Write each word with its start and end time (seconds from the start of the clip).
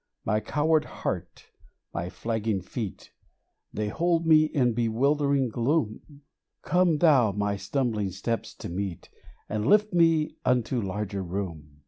My 0.25 0.39
coward 0.39 0.85
heart, 0.85 1.51
my 1.93 2.09
flagging 2.09 2.59
feet, 2.63 3.11
They 3.71 3.89
hold 3.89 4.25
me 4.25 4.45
in 4.45 4.73
bewildering 4.73 5.49
gloom: 5.49 6.23
Come 6.63 6.97
Thou 6.97 7.33
my 7.33 7.55
stumbling 7.55 8.09
steps 8.09 8.55
to 8.55 8.69
meet, 8.69 9.11
And 9.47 9.67
lift 9.67 9.93
me 9.93 10.37
unto 10.43 10.81
larger 10.81 11.21
room 11.21 11.77